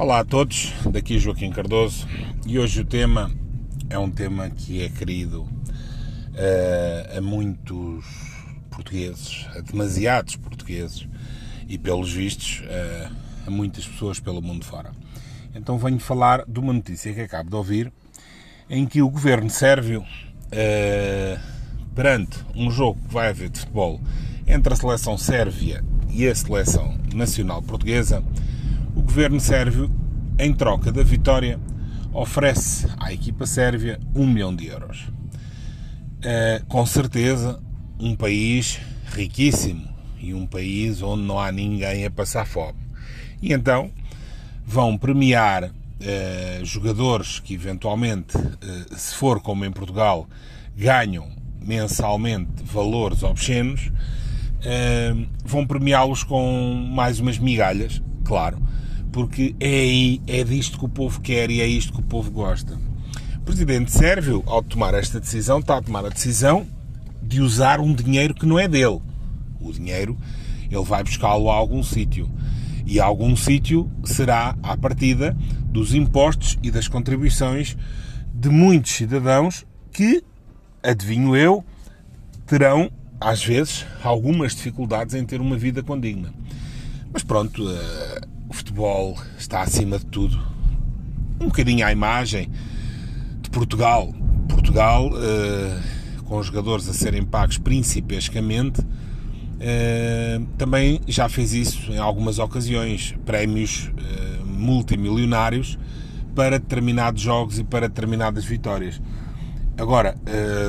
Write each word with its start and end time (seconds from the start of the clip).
Olá 0.00 0.20
a 0.20 0.24
todos, 0.24 0.72
daqui 0.90 1.18
Joaquim 1.18 1.50
Cardoso 1.50 2.08
e 2.46 2.58
hoje 2.58 2.80
o 2.80 2.84
tema 2.86 3.30
é 3.90 3.98
um 3.98 4.10
tema 4.10 4.48
que 4.48 4.82
é 4.82 4.88
querido 4.88 5.42
uh, 5.42 7.18
a 7.18 7.20
muitos 7.20 8.02
portugueses, 8.70 9.46
a 9.54 9.60
demasiados 9.60 10.36
portugueses 10.36 11.06
e, 11.68 11.76
pelos 11.76 12.10
vistos, 12.10 12.62
uh, 12.62 13.14
a 13.46 13.50
muitas 13.50 13.86
pessoas 13.86 14.18
pelo 14.18 14.40
mundo 14.40 14.64
fora. 14.64 14.90
Então 15.54 15.76
venho 15.76 16.00
falar 16.00 16.46
de 16.48 16.58
uma 16.58 16.72
notícia 16.72 17.12
que 17.12 17.20
acabo 17.20 17.50
de 17.50 17.56
ouvir 17.56 17.92
em 18.70 18.86
que 18.86 19.02
o 19.02 19.10
governo 19.10 19.50
sérvio, 19.50 20.00
uh, 20.00 21.40
perante 21.94 22.38
um 22.56 22.70
jogo 22.70 22.98
que 23.06 23.12
vai 23.12 23.28
haver 23.28 23.50
de 23.50 23.58
futebol 23.58 24.00
entre 24.46 24.72
a 24.72 24.76
seleção 24.76 25.18
sérvia 25.18 25.84
e 26.08 26.26
a 26.26 26.34
seleção 26.34 26.96
nacional 27.14 27.60
portuguesa, 27.60 28.24
o 29.00 29.02
governo 29.02 29.40
sérvio, 29.40 29.90
em 30.38 30.52
troca 30.52 30.92
da 30.92 31.02
vitória, 31.02 31.58
oferece 32.12 32.86
à 32.98 33.10
equipa 33.10 33.46
sérvia 33.46 33.98
um 34.14 34.26
milhão 34.26 34.54
de 34.54 34.66
euros. 34.66 35.08
É, 36.22 36.60
com 36.68 36.84
certeza, 36.84 37.58
um 37.98 38.14
país 38.14 38.78
riquíssimo 39.10 39.88
e 40.20 40.34
um 40.34 40.46
país 40.46 41.00
onde 41.00 41.22
não 41.22 41.40
há 41.40 41.50
ninguém 41.50 42.04
a 42.04 42.10
passar 42.10 42.46
fome. 42.46 42.78
E 43.40 43.54
então 43.54 43.90
vão 44.66 44.98
premiar 44.98 45.70
é, 45.98 46.60
jogadores 46.62 47.40
que 47.40 47.54
eventualmente, 47.54 48.36
é, 48.36 48.94
se 48.94 49.14
for 49.14 49.40
como 49.40 49.64
em 49.64 49.72
Portugal, 49.72 50.28
ganham 50.76 51.26
mensalmente 51.58 52.62
valores 52.64 53.22
obscenos, 53.22 53.90
vão 55.42 55.66
premiá-los 55.66 56.22
com 56.22 56.74
mais 56.92 57.18
umas 57.18 57.38
migalhas, 57.38 58.02
claro, 58.24 58.58
porque 59.12 59.54
é 59.58 59.66
aí, 59.68 60.20
é 60.26 60.44
disto 60.44 60.78
que 60.78 60.84
o 60.84 60.88
povo 60.88 61.20
quer 61.20 61.50
e 61.50 61.60
é 61.60 61.66
isto 61.66 61.92
que 61.92 62.00
o 62.00 62.04
povo 62.04 62.30
gosta. 62.30 62.78
O 63.36 63.40
presidente 63.40 63.90
sérvio, 63.90 64.42
ao 64.46 64.62
tomar 64.62 64.94
esta 64.94 65.18
decisão, 65.18 65.58
está 65.58 65.78
a 65.78 65.82
tomar 65.82 66.04
a 66.04 66.08
decisão 66.10 66.66
de 67.22 67.40
usar 67.40 67.80
um 67.80 67.92
dinheiro 67.94 68.34
que 68.34 68.46
não 68.46 68.58
é 68.58 68.68
dele. 68.68 69.00
O 69.60 69.72
dinheiro 69.72 70.16
ele 70.70 70.84
vai 70.84 71.02
buscá-lo 71.02 71.50
a 71.50 71.54
algum 71.54 71.82
sítio. 71.82 72.30
E 72.86 73.00
algum 73.00 73.36
sítio 73.36 73.90
será, 74.04 74.56
à 74.62 74.76
partida, 74.76 75.36
dos 75.66 75.94
impostos 75.94 76.58
e 76.62 76.70
das 76.70 76.88
contribuições 76.88 77.76
de 78.32 78.48
muitos 78.48 78.92
cidadãos 78.92 79.66
que, 79.92 80.22
adivinho 80.82 81.36
eu, 81.36 81.64
terão, 82.46 82.90
às 83.20 83.44
vezes, 83.44 83.84
algumas 84.02 84.54
dificuldades 84.54 85.14
em 85.14 85.24
ter 85.24 85.40
uma 85.40 85.56
vida 85.56 85.82
condigna. 85.82 86.32
Mas 87.12 87.22
pronto, 87.22 87.68
eh, 87.68 88.20
o 88.50 88.52
futebol 88.52 89.16
está 89.38 89.62
acima 89.62 89.96
de 89.96 90.06
tudo. 90.06 90.36
Um 91.40 91.46
bocadinho 91.46 91.86
à 91.86 91.92
imagem 91.92 92.50
de 93.40 93.48
Portugal. 93.48 94.12
Portugal, 94.48 95.08
uh, 95.08 96.22
com 96.24 96.42
jogadores 96.42 96.88
a 96.88 96.92
serem 96.92 97.24
pagos 97.24 97.58
principescamente, 97.58 98.80
uh, 98.80 100.46
também 100.58 101.00
já 101.06 101.28
fez 101.28 101.52
isso 101.54 101.92
em 101.92 101.98
algumas 101.98 102.40
ocasiões. 102.40 103.14
Prémios 103.24 103.86
uh, 103.86 104.44
multimilionários 104.44 105.78
para 106.34 106.58
determinados 106.58 107.22
jogos 107.22 107.60
e 107.60 107.62
para 107.62 107.88
determinadas 107.88 108.44
vitórias. 108.44 109.00
Agora, 109.78 110.14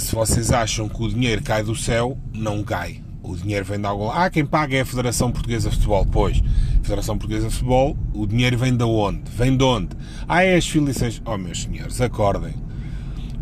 se 0.00 0.14
vocês 0.16 0.50
acham 0.50 0.88
que 0.88 1.00
o 1.00 1.08
dinheiro 1.08 1.40
cai 1.40 1.62
do 1.62 1.76
céu, 1.76 2.18
não 2.32 2.64
cai 2.64 3.00
o 3.26 3.36
dinheiro 3.36 3.64
vem 3.64 3.80
de 3.80 3.86
algum 3.86 4.06
lado. 4.06 4.20
Ah, 4.20 4.30
quem 4.30 4.46
paga 4.46 4.76
é 4.76 4.80
a 4.80 4.86
Federação 4.86 5.32
Portuguesa 5.32 5.68
de 5.68 5.76
Futebol. 5.76 6.06
Pois, 6.06 6.40
Federação 6.86 7.18
Portuguesa 7.18 7.48
de 7.48 7.54
Futebol, 7.54 7.98
o 8.14 8.28
dinheiro 8.28 8.56
vem 8.56 8.76
de 8.76 8.84
onde? 8.84 9.28
Vem 9.36 9.56
de 9.56 9.64
onde? 9.64 9.88
Ah, 10.28 10.44
é 10.44 10.54
as 10.54 10.68
filiações. 10.68 11.20
Oh, 11.26 11.36
meus 11.36 11.64
senhores, 11.64 12.00
acordem. 12.00 12.54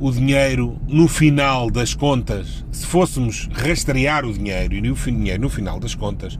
O 0.00 0.10
dinheiro, 0.10 0.80
no 0.88 1.06
final 1.06 1.70
das 1.70 1.92
contas, 1.92 2.64
se 2.72 2.86
fôssemos 2.86 3.46
rastrear 3.52 4.24
o 4.24 4.32
dinheiro, 4.32 4.74
e 4.74 4.90
o 4.90 4.94
dinheiro, 4.94 5.42
no 5.42 5.50
final 5.50 5.78
das 5.78 5.94
contas, 5.94 6.38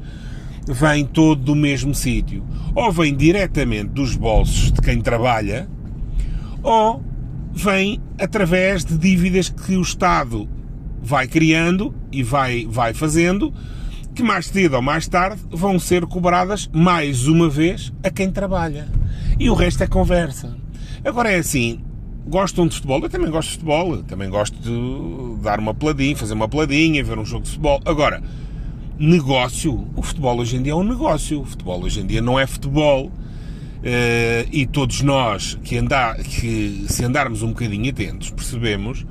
vem 0.67 1.05
todo 1.05 1.43
do 1.43 1.55
mesmo 1.55 1.95
sítio. 1.95 2.43
Ou 2.75 2.91
vem 2.91 3.15
diretamente 3.15 3.91
dos 3.91 4.17
bolsos 4.17 4.73
de 4.73 4.81
quem 4.81 4.99
trabalha, 5.03 5.69
ou 6.63 7.05
vem 7.53 8.01
através 8.19 8.83
de 8.83 8.97
dívidas 8.97 9.51
que 9.51 9.77
o 9.77 9.83
Estado 9.83 10.49
vai 11.03 11.29
criando 11.29 11.95
e 12.11 12.23
vai, 12.23 12.67
vai 12.67 12.95
fazendo, 12.95 13.53
que 14.15 14.23
mais 14.23 14.47
cedo 14.47 14.75
ou 14.77 14.83
mais 14.83 15.09
tarde 15.09 15.43
vão 15.51 15.79
ser 15.79 16.07
cobradas 16.07 16.71
mais 16.73 17.27
uma 17.27 17.49
vez 17.49 17.93
a 18.03 18.11
quem 18.11 18.31
trabalha. 18.31 18.89
E 19.39 19.51
o 19.51 19.55
resto 19.55 19.83
é 19.83 19.87
conversa. 19.87 20.57
Agora 21.05 21.31
é 21.31 21.37
assim, 21.37 21.81
gostam 22.27 22.67
de 22.69 22.77
futebol? 22.77 23.03
Eu 23.03 23.11
também 23.11 23.31
gosto 23.31 23.49
de 23.49 23.55
futebol, 23.55 24.03
também 24.05 24.31
gosto 24.31 24.57
de 24.57 25.43
dar 25.43 25.59
uma 25.59 25.75
peladinha, 25.75 26.17
fazer 26.17 26.35
uma 26.35 26.49
peladinha, 26.49 27.03
ver 27.03 27.19
um 27.19 27.25
jogo 27.25 27.43
de 27.43 27.51
futebol. 27.51 27.81
Agora, 27.85 28.23
negócio, 28.99 29.89
o 29.97 30.03
futebol 30.03 30.39
hoje 30.39 30.57
em 30.57 30.63
dia 30.63 30.73
é 30.73 30.77
um 30.77 30.85
negócio. 30.85 31.41
O 31.41 31.45
futebol 31.45 31.83
hoje 31.83 32.01
em 32.01 32.07
dia 32.07 32.23
não 32.23 32.39
é 32.39 32.47
futebol. 32.47 33.07
Uh, 33.07 34.49
e 34.51 34.65
todos 34.65 35.03
nós 35.03 35.59
que, 35.63 35.77
andar, 35.77 36.17
que 36.17 36.87
se 36.89 37.05
andarmos 37.05 37.43
um 37.43 37.49
bocadinho 37.49 37.91
atentos 37.91 38.31
percebemos 38.31 39.05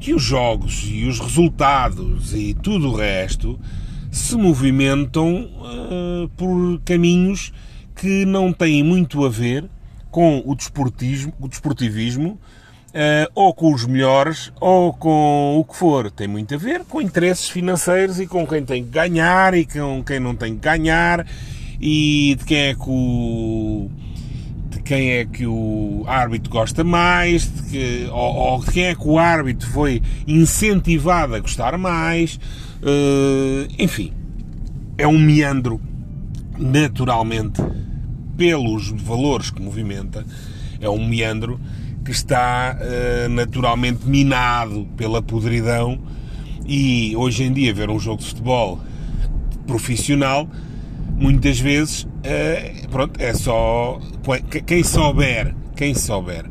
que 0.00 0.14
os 0.14 0.22
jogos 0.22 0.88
e 0.90 1.04
os 1.04 1.20
resultados 1.20 2.32
e 2.32 2.54
tudo 2.54 2.88
o 2.88 2.96
resto 2.96 3.58
se 4.16 4.34
movimentam 4.36 5.50
uh, 5.60 6.28
por 6.36 6.80
caminhos 6.84 7.52
que 7.94 8.24
não 8.24 8.52
têm 8.52 8.82
muito 8.82 9.24
a 9.24 9.28
ver 9.28 9.64
com 10.10 10.42
o 10.44 10.54
desportismo, 10.54 11.32
o 11.38 11.46
desportivismo, 11.46 12.30
uh, 12.30 13.30
ou 13.34 13.52
com 13.52 13.74
os 13.74 13.84
melhores, 13.84 14.50
ou 14.58 14.92
com 14.94 15.58
o 15.58 15.64
que 15.64 15.76
for. 15.76 16.10
Tem 16.10 16.26
muito 16.26 16.54
a 16.54 16.58
ver 16.58 16.84
com 16.84 17.00
interesses 17.00 17.48
financeiros 17.48 18.18
e 18.18 18.26
com 18.26 18.46
quem 18.46 18.64
tem 18.64 18.82
que 18.82 18.90
ganhar 18.90 19.52
e 19.54 19.66
com 19.66 20.02
quem 20.02 20.18
não 20.18 20.34
tem 20.34 20.54
que 20.54 20.60
ganhar 20.60 21.26
e 21.78 22.36
de 22.38 22.44
quem 22.46 22.58
é 22.58 22.74
que 22.74 22.88
o 22.88 23.90
quem 24.86 25.10
é 25.10 25.24
que 25.24 25.44
o 25.44 26.04
árbitro 26.06 26.48
gosta 26.48 26.84
mais, 26.84 27.52
de 27.52 27.62
que, 27.64 28.08
ou, 28.12 28.34
ou, 28.34 28.62
quem 28.62 28.84
é 28.84 28.94
que 28.94 29.06
o 29.06 29.18
árbitro 29.18 29.68
foi 29.68 30.00
incentivado 30.28 31.34
a 31.34 31.40
gostar 31.40 31.76
mais, 31.76 32.36
uh, 32.82 33.66
enfim, 33.80 34.12
é 34.96 35.06
um 35.06 35.18
meandro 35.18 35.80
naturalmente 36.56 37.60
pelos 38.36 38.90
valores 38.90 39.50
que 39.50 39.60
movimenta, 39.60 40.24
é 40.80 40.88
um 40.88 41.04
meandro 41.04 41.60
que 42.04 42.12
está 42.12 42.78
uh, 42.78 43.28
naturalmente 43.28 44.06
minado 44.06 44.86
pela 44.96 45.20
podridão 45.20 45.98
e 46.64 47.12
hoje 47.16 47.42
em 47.42 47.52
dia 47.52 47.74
ver 47.74 47.90
um 47.90 47.98
jogo 47.98 48.22
de 48.22 48.28
futebol 48.28 48.80
profissional 49.66 50.48
muitas 51.16 51.58
vezes 51.58 52.06
é, 52.22 52.82
pronto, 52.90 53.20
é 53.20 53.32
só 53.34 53.98
quem 54.66 54.84
souber, 54.84 55.54
quem 55.74 55.94
souber 55.94 56.44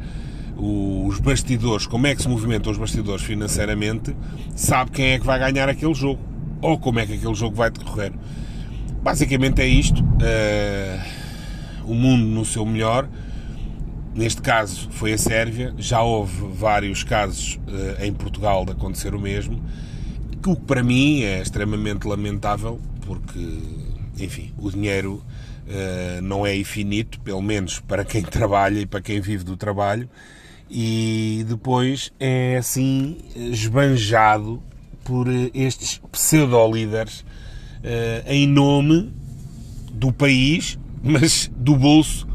os 0.58 1.20
bastidores, 1.20 1.86
como 1.86 2.08
é 2.08 2.16
que 2.16 2.22
se 2.22 2.30
movimentam 2.30 2.72
os 2.72 2.78
bastidores 2.78 3.24
financeiramente, 3.24 4.16
sabe 4.56 4.92
quem 4.92 5.12
é 5.12 5.20
que 5.20 5.26
vai 5.26 5.40
ganhar 5.40 5.70
aquele 5.70 5.94
jogo 5.94 6.20
ou 6.62 6.78
como 6.80 7.00
é 7.00 7.06
que 7.06 7.14
aquele 7.14 7.36
jogo 7.36 7.56
vai 7.56 7.70
decorrer. 7.70 8.14
Basicamente 9.04 9.62
é 9.62 9.68
isto. 9.68 10.02
Uh, 10.02 11.26
o 11.86 11.94
mundo 11.94 12.26
no 12.26 12.44
seu 12.44 12.66
melhor. 12.66 13.08
Neste 14.16 14.42
caso 14.42 14.90
foi 14.92 15.14
a 15.14 15.18
Sérvia. 15.18 15.74
Já 15.78 16.02
houve 16.02 16.48
vários 16.54 17.04
casos 17.04 17.60
uh, 17.68 18.04
em 18.04 18.12
Portugal 18.14 18.66
de 18.66 18.72
acontecer 18.72 19.14
o 19.14 19.20
mesmo. 19.20 19.62
O 20.34 20.56
que 20.56 20.62
para 20.62 20.82
mim 20.82 21.22
é 21.22 21.42
extremamente 21.42 22.08
lamentável, 22.08 22.80
porque 23.02 23.60
enfim, 24.20 24.54
o 24.58 24.72
dinheiro 24.72 25.24
uh, 25.68 26.22
não 26.22 26.46
é 26.46 26.56
infinito, 26.56 27.20
pelo 27.22 27.42
menos 27.42 27.80
para 27.80 28.06
quem 28.06 28.22
trabalha 28.24 28.80
e 28.80 28.86
para 28.86 29.02
quem 29.02 29.20
vive 29.20 29.44
do 29.44 29.58
trabalho, 29.58 30.10
e 30.70 31.46
depois 31.48 32.12
é 32.20 32.58
assim 32.58 33.18
esbanjado 33.36 34.62
por 35.04 35.28
eh, 35.28 35.52
estes 35.54 36.02
pseudo-líderes 36.12 37.20
uh, 37.20 38.24
em 38.26 38.48
nome 38.48 39.14
do 39.92 40.12
país, 40.12 40.80
mas 41.04 41.52
do 41.56 41.76
bolso 41.76 42.28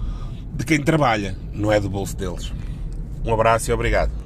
de 0.55 0.65
quem 0.65 0.81
trabalha, 0.81 1.37
não 1.53 1.73
é 1.73 1.81
do 1.81 1.91
bolso 1.91 2.17
deles. 2.17 2.53
Um 3.25 3.35
abraço 3.35 3.71
e 3.71 3.75
obrigado. 3.75 4.20